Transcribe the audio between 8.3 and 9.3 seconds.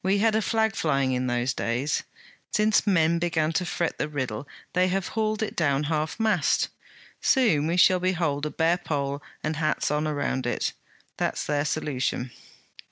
a bare pole